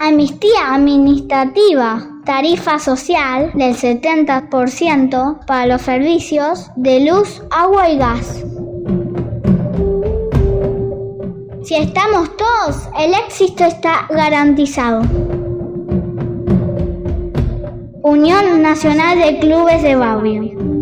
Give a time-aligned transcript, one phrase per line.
[0.00, 8.42] amnistía administrativa, tarifa social del 70% para los servicios de luz, agua y gas.
[11.64, 15.02] Si estamos todos, el éxito está garantizado.
[18.02, 20.79] Unión Nacional de Clubes de Barrio.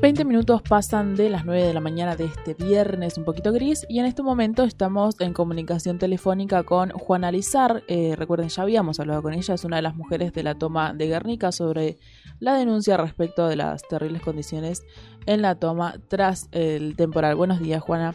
[0.00, 3.84] 20 minutos pasan de las 9 de la mañana de este viernes un poquito gris
[3.86, 7.82] y en este momento estamos en comunicación telefónica con Juana Lizar.
[7.86, 10.94] Eh, recuerden, ya habíamos hablado con ella, es una de las mujeres de la toma
[10.94, 11.98] de Guernica sobre
[12.38, 14.86] la denuncia respecto de las terribles condiciones
[15.26, 17.36] en la toma tras el temporal.
[17.36, 18.14] Buenos días, Juana.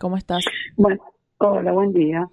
[0.00, 0.42] ¿Cómo estás?
[0.78, 1.02] Bueno,
[1.36, 2.30] hola, buen día.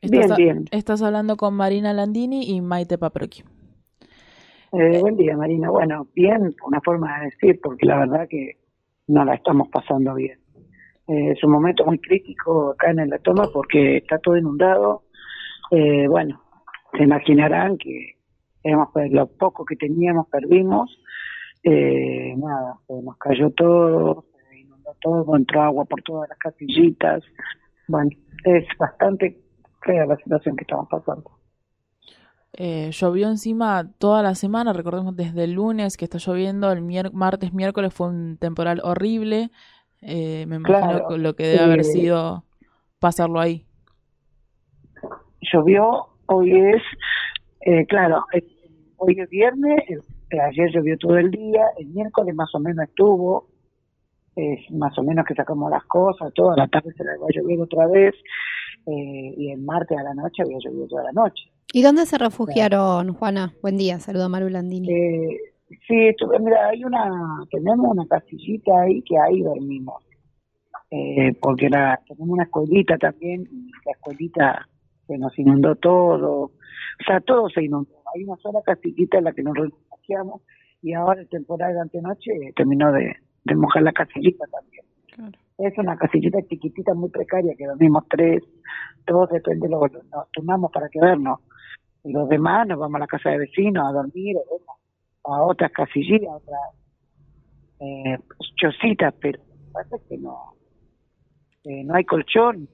[0.00, 0.64] Estás, bien, bien.
[0.70, 3.44] Estás hablando con Marina Landini y Maite Paproqui.
[4.74, 5.68] Eh, buen día, Marina.
[5.68, 8.56] Bueno, bien, una forma de decir, porque la verdad que
[9.06, 10.38] no la estamos pasando bien.
[11.08, 15.02] Eh, es un momento muy crítico acá en la toma porque está todo inundado.
[15.70, 16.40] Eh, bueno,
[16.96, 18.16] se imaginarán que
[18.62, 20.90] hemos, lo poco que teníamos perdimos.
[21.62, 27.22] Eh, nada, nos cayó todo, se inundó todo, entró agua por todas las casillitas.
[27.88, 28.10] Bueno,
[28.44, 29.38] es bastante
[29.82, 31.41] fea la situación que estamos pasando.
[32.54, 37.54] Eh, llovió encima toda la semana, recordemos desde el lunes que está lloviendo, el martes,
[37.54, 39.50] miércoles fue un temporal horrible.
[40.02, 42.44] Eh, me imagino lo que debe haber sido
[42.98, 43.64] pasarlo ahí.
[45.40, 46.82] Llovió, hoy es,
[47.62, 48.24] eh, claro,
[48.96, 49.80] hoy es viernes,
[50.30, 53.48] ayer llovió todo el día, el miércoles más o menos estuvo,
[54.70, 57.60] más o menos que sacamos las cosas, toda la tarde se le va a llover
[57.60, 58.14] otra vez,
[58.86, 61.50] y el martes a la noche había llovido toda la noche.
[61.74, 63.54] ¿Y dónde se refugiaron, Juana?
[63.62, 64.92] Buen día, saludo a Maru Landini.
[64.92, 65.38] Eh,
[65.88, 67.10] sí, mira, hay una,
[67.50, 70.04] tenemos una casillita ahí que ahí dormimos,
[70.90, 74.68] eh, porque la, tenemos una escuelita también, y la escuelita
[75.06, 76.52] se nos inundó todo, o
[77.06, 78.02] sea, todo se inundó.
[78.14, 80.42] Hay una sola casillita en la que nos refugiamos
[80.82, 83.16] y ahora el temporal de antenoche terminó de,
[83.56, 84.84] mojar la casillita también.
[85.62, 88.42] Es una casillita chiquitita, muy precaria, que dormimos tres,
[89.06, 91.38] todos depende, lo, nos tomamos para quedarnos
[92.02, 94.80] y los demás nos vamos a la casa de vecinos a dormir o vamos
[95.24, 96.60] a otras casillas, a otras
[97.78, 98.18] eh,
[98.56, 99.40] chocitas, pero
[99.72, 100.54] pasa que no
[101.64, 102.68] eh, no hay colchón,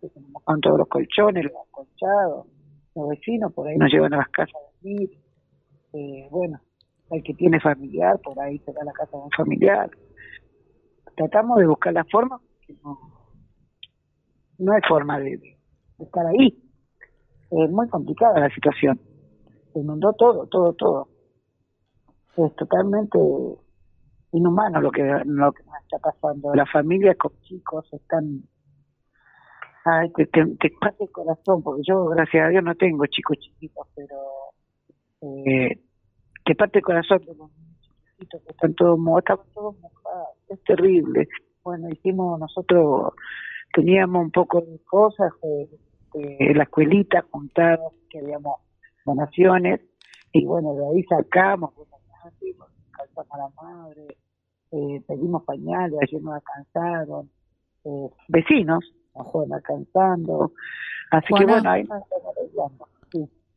[0.00, 2.46] se nos todos los colchones, los acolchados,
[2.94, 5.10] los vecinos por ahí nos llevan a las casas a dormir,
[5.92, 6.60] eh, bueno,
[7.10, 9.90] el que tiene familiar, por ahí se va la casa de un familiar.
[11.18, 12.40] Tratamos de buscar la forma,
[14.58, 15.58] no, hay forma de
[15.98, 16.68] estar ahí
[17.50, 19.00] es muy complicada la situación.
[19.72, 21.08] Se inundó todo, todo, todo.
[22.36, 23.18] Es totalmente
[24.32, 26.54] inhumano lo que, lo que nos está pasando.
[26.54, 28.42] Las familias con chicos están...
[29.84, 33.86] Ay, te, te, parte el corazón, porque yo, gracias a Dios, no tengo chicos chiquitos,
[33.94, 34.16] pero
[35.22, 35.80] eh,
[36.44, 37.50] te parte el corazón de los
[37.80, 40.37] chiquitos que están todos mojados, todos mojados.
[40.48, 41.28] Es terrible.
[41.62, 43.12] Bueno, hicimos nosotros,
[43.74, 48.56] teníamos un poco de cosas, este, la escuelita contaron que habíamos
[49.04, 49.80] donaciones
[50.32, 51.72] y bueno, de ahí sacamos,
[52.90, 54.16] calzamos a la madre,
[54.72, 57.30] eh, pedimos pañales, ayer nos alcanzaron,
[57.84, 58.84] eh, vecinos
[59.14, 60.52] nos fueron alcanzando,
[61.10, 62.88] así que bueno, ahí nos estamos arreglando.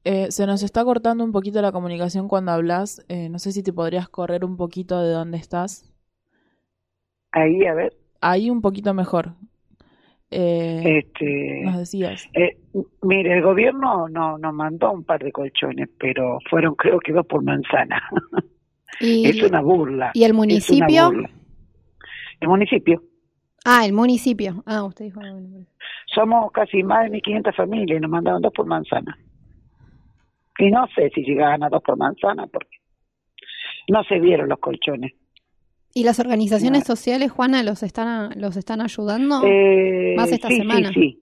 [0.04, 3.06] Eh, se nos está cortando un poquito la comunicación cuando hablas.
[3.08, 5.91] Eh, no sé si te podrías correr un poquito de dónde estás.
[7.32, 7.94] Ahí, a ver.
[8.20, 9.34] Ahí un poquito mejor.
[10.30, 12.30] Eh, este, nos decías.
[12.34, 12.58] Eh,
[13.02, 17.26] mire, el gobierno no nos mandó un par de colchones, pero fueron creo que dos
[17.26, 18.02] por manzana.
[19.02, 20.12] es una burla.
[20.14, 21.12] ¿Y el municipio?
[22.40, 23.04] El municipio.
[23.66, 24.64] Ah, el municipio.
[24.66, 25.22] Ah, usted dijo.
[26.14, 29.18] Somos casi más de 1.500 familias y nos mandaron dos por manzana.
[30.58, 32.78] Y no sé si llegaban a dos por manzana porque
[33.90, 35.14] no se vieron los colchones.
[35.94, 40.90] ¿Y las organizaciones sociales, Juana, los están los están ayudando eh, más esta semana?
[40.94, 41.22] Sí,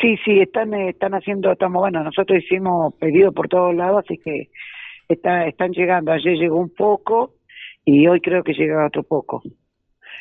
[0.00, 4.50] sí, sí, están están haciendo, estamos bueno, nosotros hicimos pedido por todos lados, así que
[5.08, 6.12] está, están llegando.
[6.12, 7.36] Ayer llegó un poco
[7.84, 9.42] y hoy creo que llega otro poco,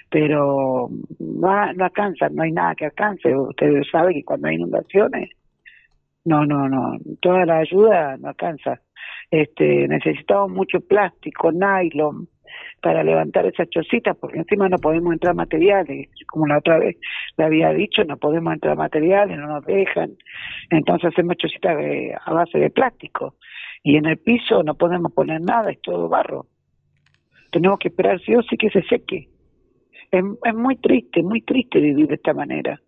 [0.10, 0.88] pero
[1.20, 3.36] no, no alcanza, no hay nada que alcance.
[3.36, 5.32] Ustedes saben que cuando hay inundaciones,
[6.24, 8.80] no, no, no, toda la ayuda no alcanza.
[9.30, 12.28] Este, necesitamos mucho plástico, nylon,
[12.82, 16.98] para levantar esas chocitas, porque encima no podemos entrar materiales, como la otra vez
[17.38, 20.12] le había dicho, no podemos entrar materiales, no nos dejan.
[20.70, 21.78] Entonces hacemos chocitas
[22.26, 23.36] a base de plástico.
[23.84, 26.48] Y en el piso no podemos poner nada, es todo barro.
[27.52, 29.30] Tenemos que esperar sí o sí que se seque.
[30.12, 32.80] Es, es muy triste, muy triste vivir de esta manera.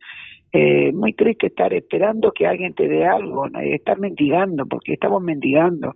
[0.51, 3.59] Eh, muy triste estar esperando que alguien te dé algo, ¿no?
[3.59, 5.95] estar mendigando, porque estamos mendigando.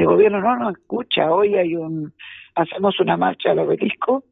[0.00, 1.30] El gobierno no nos escucha.
[1.30, 2.14] Hoy hay un,
[2.54, 4.24] hacemos una marcha al obelisco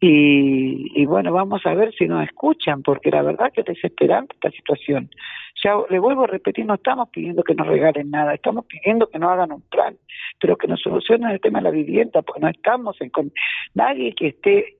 [0.00, 4.34] y, y, bueno, vamos a ver si nos escuchan, porque la verdad que es desesperante
[4.34, 5.10] esta situación.
[5.64, 9.20] Ya le vuelvo a repetir, no estamos pidiendo que nos regalen nada, estamos pidiendo que
[9.20, 9.96] nos hagan un plan,
[10.40, 13.10] pero que nos solucionen el tema de la vivienda, porque no estamos en
[13.74, 14.78] nadie que esté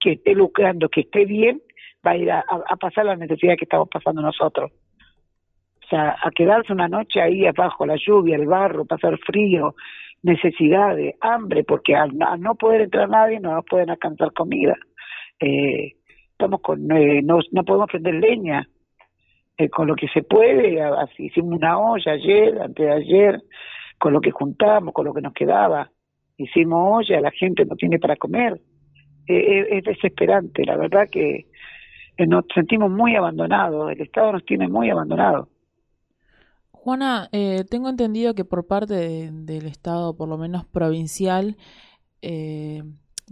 [0.00, 1.62] que esté lucrando, que esté bien,
[2.06, 2.44] va a ir a,
[2.78, 4.70] pasar la necesidad que estamos pasando nosotros.
[5.84, 9.74] O sea, a quedarse una noche ahí abajo, la lluvia, el barro, pasar frío,
[10.22, 14.74] necesidades, hambre, porque al, no poder entrar nadie no nos pueden alcanzar comida.
[15.38, 15.92] Eh,
[16.32, 18.66] estamos con, eh, no, no podemos prender leña,
[19.58, 23.42] eh, con lo que se puede, así hicimos una olla ayer, antes de ayer,
[23.98, 25.90] con lo que juntamos, con lo que nos quedaba,
[26.36, 28.60] hicimos olla, la gente no tiene para comer.
[29.26, 31.46] es desesperante, la verdad que
[32.16, 35.48] eh, nos sentimos muy abandonados, el Estado nos tiene muy abandonados.
[36.84, 41.56] Juana, eh, tengo entendido que por parte del Estado, por lo menos provincial,
[42.20, 42.82] eh,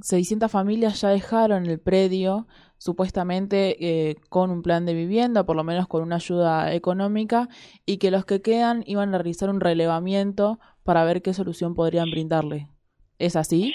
[0.00, 2.46] 600 familias ya dejaron el predio,
[2.78, 7.50] supuestamente eh, con un plan de vivienda, por lo menos con una ayuda económica,
[7.84, 12.10] y que los que quedan iban a realizar un relevamiento para ver qué solución podrían
[12.10, 12.70] brindarle.
[13.18, 13.74] ¿Es así?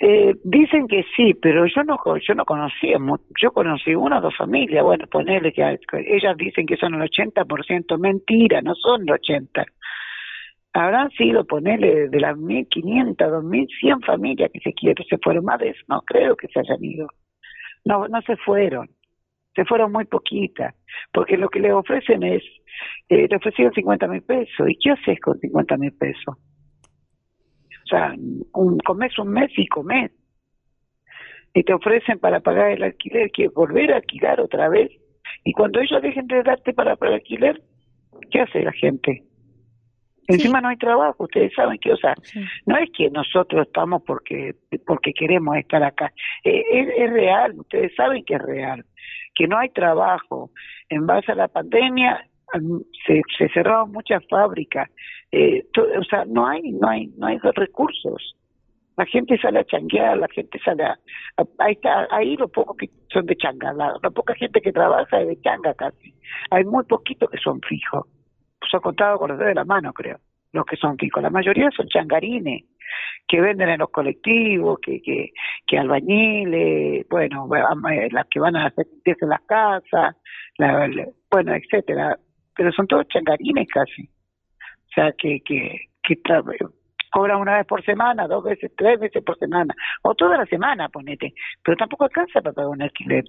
[0.00, 2.98] Eh, dicen que sí, pero yo no yo no conocía,
[3.40, 7.98] yo conocí una o dos familias, bueno, ponerle que ellas dicen que son el 80%,
[7.98, 9.64] mentira, no son el 80.
[10.72, 15.70] Habrán sido, ponerle de las 1.500, 2.100 familias que se quieren, se fueron más de
[15.70, 17.08] eso, no creo que se hayan ido.
[17.84, 18.88] No, no se fueron,
[19.56, 20.74] se fueron muy poquitas,
[21.12, 22.44] porque lo que le ofrecen es,
[23.08, 26.36] eh, le ofrecieron 50 mil pesos, ¿y qué haces con 50 mil pesos?
[27.88, 28.14] O sea,
[28.52, 30.12] un, comes un mes y comes.
[31.54, 34.90] Y te ofrecen para pagar el alquiler, que volver a alquilar otra vez.
[35.44, 37.62] Y cuando ellos dejen de darte para el alquiler,
[38.30, 39.24] ¿qué hace la gente?
[40.26, 42.14] Encima no hay trabajo, ustedes saben que, o sea,
[42.66, 44.56] no es que nosotros estamos porque
[44.86, 46.12] porque queremos estar acá,
[46.44, 48.84] eh, es, es, real, ustedes saben que es real,
[49.34, 50.50] que no hay trabajo.
[50.90, 52.28] En base a la pandemia
[53.06, 54.90] se, se cerraron muchas fábricas,
[55.32, 58.34] eh, o sea, no hay, no hay, no hay recursos.
[58.96, 60.98] La gente sale a changuear, la gente sale a,
[61.58, 65.28] ahí está, ahí los pocos que son de changa, la, poca gente que trabaja es
[65.28, 66.14] de changa casi.
[66.50, 68.06] Hay muy poquitos que son fijos.
[68.58, 70.18] Pues han contado con los dedos de la mano, creo,
[70.52, 71.22] los que son fijos.
[71.22, 72.64] La mayoría son changarines
[73.28, 75.30] que venden en los colectivos, que, que,
[75.66, 77.48] que albañiles, bueno,
[78.10, 80.16] las que van a hacer en las casas,
[80.56, 80.88] la,
[81.30, 82.18] bueno, etcétera.
[82.56, 84.08] Pero son todos changarines casi.
[84.98, 86.20] O sea, que, que, que
[87.12, 89.72] cobran una vez por semana, dos veces, tres veces por semana,
[90.02, 93.22] o toda la semana, ponete, pero tampoco alcanza para pagar un alquiler.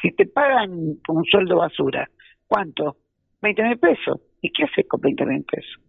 [0.00, 0.70] Si te pagan
[1.06, 2.08] un sueldo basura,
[2.46, 2.96] ¿cuánto?
[3.42, 4.20] 20 mil pesos.
[4.40, 5.82] ¿Y qué haces con 20 mil pesos?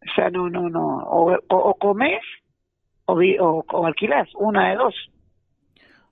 [0.00, 0.98] O sea, no, no, no.
[0.98, 2.22] O, o, comes
[3.06, 4.94] o, o, o, alquilás, una de dos.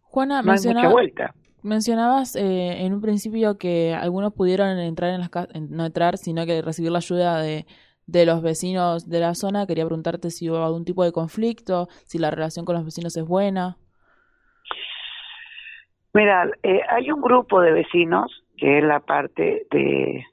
[0.00, 1.34] Juana, no hay mucha vuelta.
[1.62, 5.30] Mencionabas eh, en un principio que algunos pudieron entrar en las
[5.70, 7.66] no entrar, sino que recibir la ayuda de,
[8.06, 9.66] de los vecinos de la zona.
[9.66, 13.24] Quería preguntarte si hubo algún tipo de conflicto, si la relación con los vecinos es
[13.24, 13.76] buena.
[16.12, 20.26] Mira, eh, hay un grupo de vecinos que es la parte de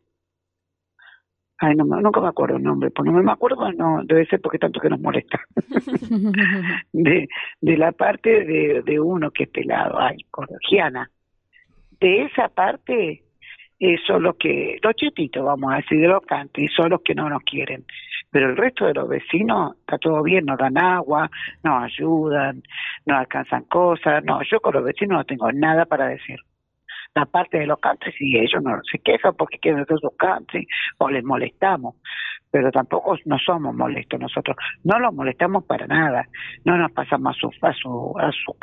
[1.61, 4.57] Ay, no, nunca me acuerdo el nombre, pues no me acuerdo, no, debe ser porque
[4.57, 5.41] tanto que nos molesta.
[6.93, 7.27] de,
[7.59, 11.11] de la parte de, de uno que es pelado, ay, colegiana
[11.99, 13.23] de esa parte
[13.79, 17.15] eh, son los que, los chetitos, vamos a decir, de los cantos, son los que
[17.15, 17.85] no nos quieren.
[18.31, 21.29] Pero el resto de los vecinos está todo bien, nos dan agua,
[21.63, 22.61] nos ayudan,
[23.05, 24.23] nos alcanzan cosas.
[24.23, 26.37] No, yo con los vecinos no tengo nada para decir.
[27.15, 30.67] La parte de los country, sí, ellos no se quejan porque quieren hacer sus country
[30.99, 31.95] o les molestamos
[32.51, 36.27] pero tampoco no somos molestos nosotros, no los molestamos para nada,
[36.65, 38.55] no nos pasamos a su, a su, a su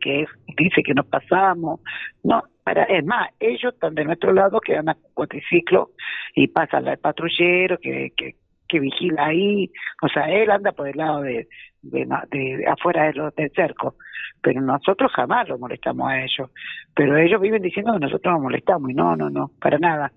[0.00, 0.26] que
[0.56, 1.80] dice que nos pasamos,
[2.24, 5.92] no, para, es más, ellos están de nuestro lado que andan cuatriciclo
[6.34, 9.70] y pasa el patrullero que, que, vigila ahí,
[10.02, 11.48] o sea, él anda por el lado de,
[11.80, 13.94] de, de, afuera de del cerco,
[14.42, 16.50] pero nosotros jamás los molestamos a ellos,
[16.94, 20.12] pero ellos viven diciendo que nosotros nos molestamos y no, no, no, para nada.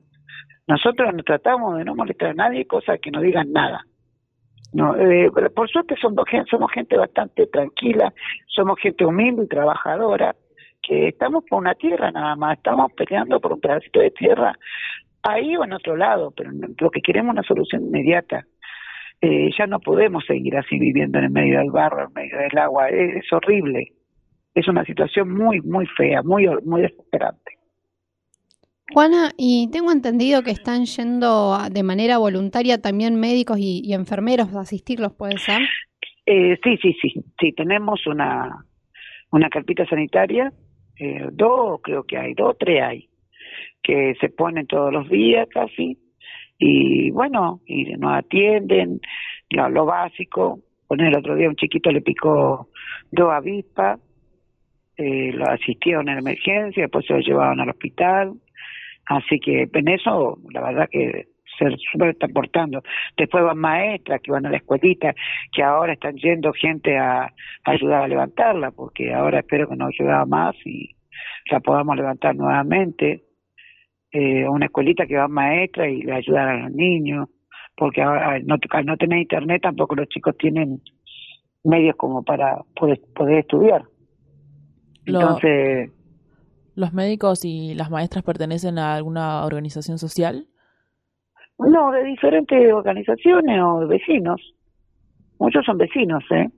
[0.67, 3.85] Nosotros nos tratamos de no molestar a nadie, cosa que no digan nada.
[4.73, 8.13] No, eh, por suerte somos, somos gente bastante tranquila,
[8.47, 10.35] somos gente humilde y trabajadora,
[10.81, 14.57] que estamos por una tierra nada más, estamos peleando por un pedacito de tierra
[15.23, 18.45] ahí o en otro lado, pero lo que queremos es una solución inmediata.
[19.21, 22.57] Eh, ya no podemos seguir así viviendo en el medio del barro, en medio del
[22.57, 23.93] agua, es, horrible.
[24.55, 27.57] Es una situación muy, muy fea, muy, muy desesperante.
[28.91, 34.61] Juana, y tengo entendido que están yendo de manera voluntaria también médicos y, enfermeros a
[34.61, 35.61] asistirlos, ¿puede ser?
[36.25, 38.65] Eh, sí, sí, sí, sí, tenemos una,
[39.31, 40.51] una carpita sanitaria,
[40.99, 43.09] eh, dos creo que hay, dos, tres hay,
[43.81, 45.97] que se ponen todos los días casi,
[46.57, 48.99] y bueno, y nos atienden,
[49.49, 52.69] lo, básico, con el otro día un chiquito le picó
[53.11, 53.99] dos avispas,
[54.97, 58.33] eh, lo asistieron en emergencia, después se lo llevaron al hospital,
[59.05, 61.27] así que en eso la verdad que
[61.69, 62.81] se súper está portando.
[63.17, 65.13] Después van maestras que van a la escuelita,
[65.51, 67.31] que ahora están yendo gente a,
[67.63, 70.95] ayudar a levantarla, porque ahora espero que nos ayude más y
[71.49, 73.23] la podamos levantar nuevamente
[74.11, 77.29] eh, una escuelita que va maestra y le ayudar a los niños,
[77.75, 80.81] porque ahora no, al no tener internet tampoco los chicos tienen
[81.63, 83.83] medios como para poder, poder estudiar.
[85.05, 85.91] Entonces...
[86.75, 90.47] ¿Los médicos y las maestras pertenecen a alguna organización social?
[91.67, 94.41] No, de diferentes organizaciones o vecinos.
[95.39, 96.49] Muchos son vecinos, ¿eh?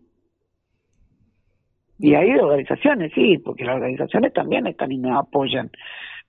[2.00, 5.72] Y hay organizaciones, sí, porque las organizaciones también están y nos apoyan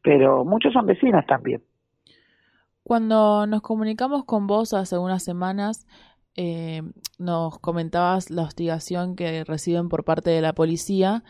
[0.05, 1.65] pero muchos son vecinos también.
[2.83, 5.87] Cuando nos comunicamos con vos hace unas semanas,
[6.37, 6.83] eh,
[7.19, 11.25] nos comentabas la hostigación que reciben por parte de la policía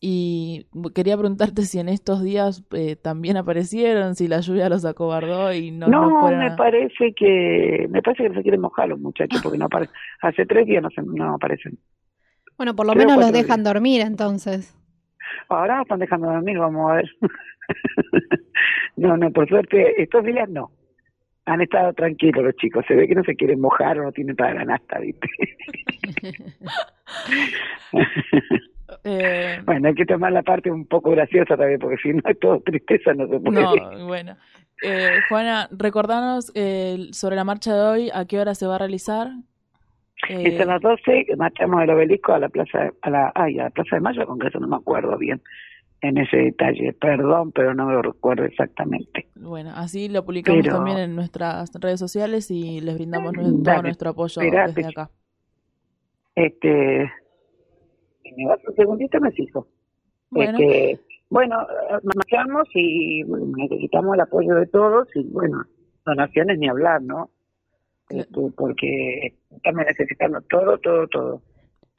[0.00, 5.52] y quería preguntarte si en estos días eh, también aparecieron, si la lluvia los acobardó
[5.52, 5.88] y no.
[5.88, 9.94] No, me parece que me parece que se quieren mojar los muchachos porque no aparecen.
[10.22, 11.78] Hace tres días no, no aparecen.
[12.56, 14.76] Bueno, por lo menos los dejan dormir entonces.
[15.48, 17.10] Ahora están dejando dormir, vamos a ver.
[18.96, 20.70] no, no, por suerte, estos días no.
[21.46, 22.84] Han estado tranquilos los chicos.
[22.86, 25.28] Se ve que no se quieren mojar o no tienen para la nasta, ¿viste?
[29.04, 32.38] Eh, bueno, hay que tomar la parte un poco graciosa también, porque si no es
[32.38, 33.62] todo tristeza, no se puede.
[33.62, 34.36] No, bueno.
[34.82, 38.78] Eh, Juana, recordanos eh, sobre la marcha de hoy, ¿a qué hora se va a
[38.78, 39.28] realizar?
[40.28, 43.70] Es a las 12, marchamos del obelisco a la plaza, a la, ay, a la
[43.70, 45.40] plaza de Mayo, Congreso, no me acuerdo bien
[46.00, 49.28] en ese detalle, perdón, pero no me lo recuerdo exactamente.
[49.34, 54.42] Bueno, así lo publicamos también en nuestras redes sociales y les brindamos todo nuestro apoyo
[54.42, 55.10] desde acá.
[56.34, 57.10] Este,
[58.36, 59.66] me vas un segundito, me fijo.
[60.30, 60.58] Bueno.
[60.58, 61.66] Este, bueno,
[62.02, 65.62] marchamos y necesitamos el apoyo de todos y bueno,
[66.04, 67.30] donaciones ni hablar, ¿no?
[68.08, 71.42] Este, porque estamos necesitando todo, todo, todo.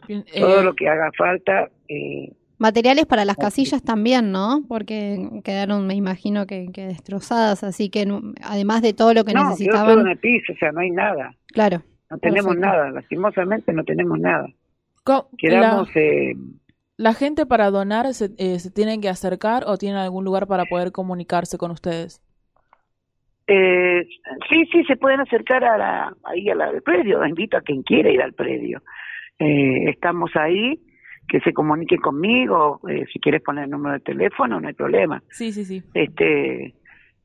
[0.07, 1.69] todo eh, lo que haga falta.
[1.87, 4.63] Eh, Materiales para las casillas también, ¿no?
[4.67, 8.05] Porque quedaron, me imagino que, destrozadas, así que
[8.43, 9.95] además de todo lo que no, necesitaban.
[9.95, 11.35] No, en el piso, o sea, no hay nada.
[11.53, 11.83] Claro.
[12.09, 14.47] No tenemos nada, lastimosamente no tenemos nada.
[15.37, 15.93] Quedamos.
[15.95, 16.33] La, eh,
[16.97, 20.65] ¿La gente para donar se, eh, se tiene que acercar o tiene algún lugar para
[20.65, 22.21] poder comunicarse con ustedes?
[23.47, 24.05] Eh,
[24.47, 27.25] sí, sí, se pueden acercar a la, ahí al predio.
[27.25, 28.83] Invito a quien quiera ir al predio.
[29.39, 30.79] Eh, estamos ahí
[31.27, 35.21] que se comunique conmigo, eh, si quieres poner el número de teléfono, no hay problema.
[35.29, 35.81] Sí, sí, sí.
[35.93, 36.73] Este,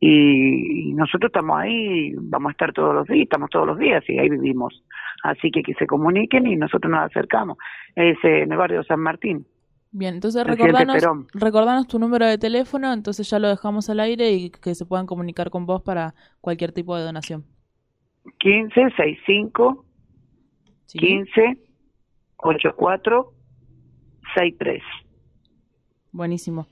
[0.07, 4.19] y, nosotros estamos ahí, vamos a estar todos los días, estamos todos los días y
[4.19, 4.83] ahí vivimos.
[5.23, 7.57] Así que que se comuniquen y nosotros nos acercamos.
[7.97, 9.47] Es en el barrio San Martín.
[9.93, 14.51] Bien, entonces recordanos, recordanos tu número de teléfono, entonces ya lo dejamos al aire y
[14.51, 17.45] que se puedan comunicar con vos para cualquier tipo de donación.
[18.41, 19.87] 15 65
[20.89, 21.59] 15
[22.37, 23.33] 84
[24.35, 24.83] 63.
[26.13, 26.69] Buenísimo.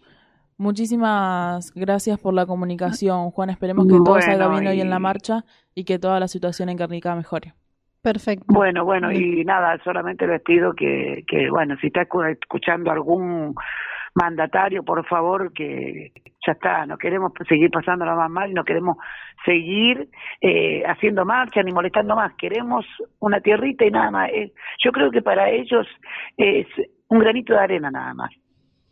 [0.59, 3.51] Muchísimas gracias por la comunicación, Juan.
[3.51, 5.45] Esperemos que todo salga bien hoy en la marcha
[5.75, 7.55] y que toda la situación en Guernica mejore.
[8.03, 8.45] Perfecto.
[8.49, 13.55] Bueno, bueno, y nada, solamente les pido que, que, bueno, si está escuchando algún
[14.15, 16.13] mandatario, por favor, que
[16.45, 18.97] ya está, no queremos seguir pasándola más mal, no queremos
[19.45, 20.09] seguir
[20.41, 22.85] eh, haciendo marcha ni molestando más, queremos
[23.21, 24.31] una tierrita y nada más.
[24.31, 24.53] Eh,
[24.85, 25.87] yo creo que para ellos
[26.37, 26.67] es
[27.09, 28.31] un granito de arena nada más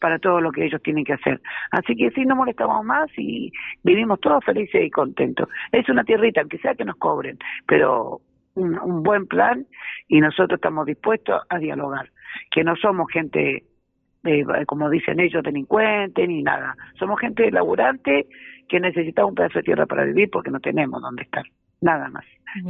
[0.00, 1.40] para todo lo que ellos tienen que hacer.
[1.70, 3.52] Así que sí, no molestamos más y
[3.84, 5.48] vivimos todos felices y contentos.
[5.70, 8.20] Es una tierrita, aunque sea que nos cobren, pero
[8.54, 9.66] un, buen plan
[10.08, 12.10] y nosotros estamos dispuestos a dialogar.
[12.50, 13.64] Que no somos gente,
[14.24, 16.74] eh, como dicen ellos, delincuentes ni nada.
[16.98, 18.26] Somos gente laburante
[18.68, 21.44] que necesita un pedazo de tierra para vivir porque no tenemos dónde estar.
[21.80, 22.24] Nada más.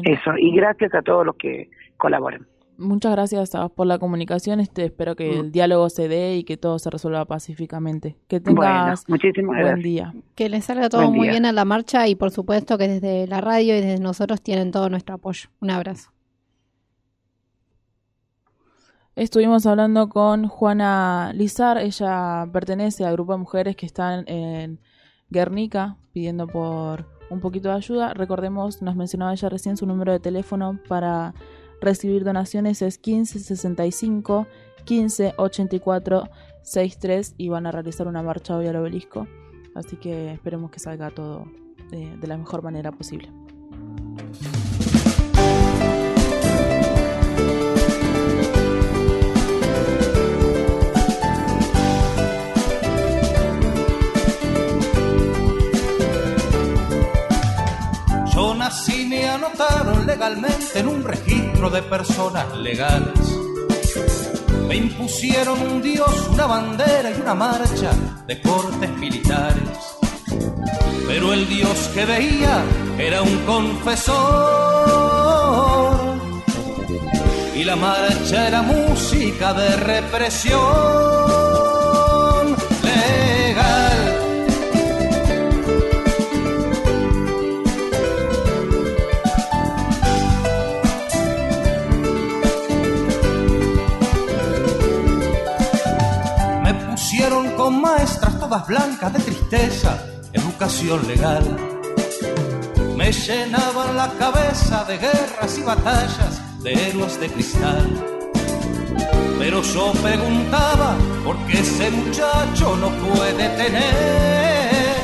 [0.05, 0.35] Eso.
[0.37, 2.47] Y gracias a todos los que colaboren.
[2.81, 4.59] Muchas gracias por la comunicación.
[4.59, 8.17] Este, espero que el diálogo se dé y que todo se resuelva pacíficamente.
[8.27, 10.15] Que tengas buen día.
[10.35, 13.43] Que les salga todo muy bien a la marcha y por supuesto que desde la
[13.43, 15.51] radio y desde nosotros tienen todo nuestro apoyo.
[15.61, 16.11] Un abrazo.
[19.15, 24.81] Estuvimos hablando con Juana Lizar, ella pertenece al grupo de mujeres que están en
[25.29, 28.15] Guernica pidiendo por un poquito de ayuda.
[28.15, 31.35] Recordemos, nos mencionaba ella recién su número de teléfono para
[31.81, 34.47] recibir donaciones es 1565
[34.85, 36.29] 15 84
[36.63, 39.27] 63 y van a realizar una marcha hoy al obelisco.
[39.75, 41.47] Así que esperemos que salga todo
[41.91, 43.31] de la mejor manera posible.
[58.71, 63.37] así me anotaron legalmente en un registro de personas legales.
[64.67, 67.91] Me impusieron un dios, una bandera y una marcha
[68.27, 69.69] de cortes militares.
[71.07, 72.63] Pero el dios que veía
[72.99, 74.17] era un confesor.
[77.55, 81.40] Y la marcha era música de represión
[98.59, 99.97] blancas de tristeza,
[100.33, 101.45] educación legal.
[102.97, 107.89] Me llenaban la cabeza de guerras y batallas, de héroes de cristal.
[109.39, 114.97] Pero yo preguntaba por qué ese muchacho no puede tener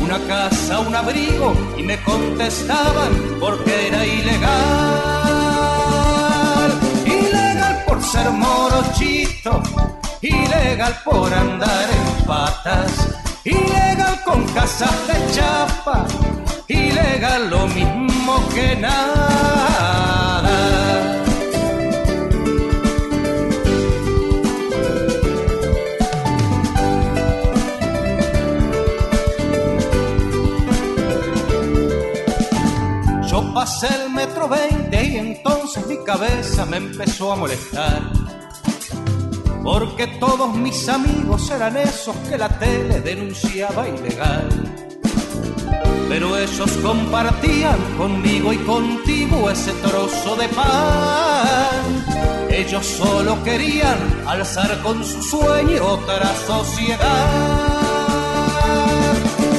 [0.00, 3.69] una casa, un abrigo, y me contestaban porque
[10.80, 12.90] ilegal por andar en patas,
[13.44, 16.06] ilegal con casas de chapa,
[16.68, 19.66] ilegal lo mismo que nada.
[33.28, 38.19] Yo pasé el metro 20 y entonces mi cabeza me empezó a molestar
[39.62, 44.48] porque todos mis amigos eran esos que la tele denunciaba ilegal.
[46.08, 52.04] Pero ellos compartían conmigo y contigo ese trozo de pan.
[52.50, 57.68] Ellos solo querían alzar con su sueño otra sociedad.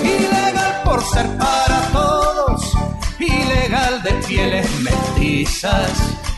[0.03, 2.73] Ilegal por ser para todos,
[3.19, 5.91] ilegal de pieles mestizas,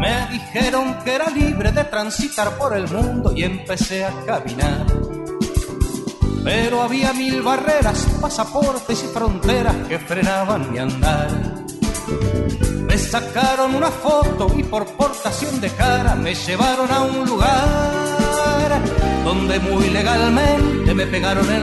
[0.00, 4.86] Me dijeron que era libre de transitar por el mundo y empecé a caminar.
[6.44, 11.51] Pero había mil barreras, pasaportes y fronteras que frenaban mi andar
[12.86, 18.80] me sacaron una foto y por portación de cara me llevaron a un lugar
[19.24, 21.50] donde muy legalmente me pegaron el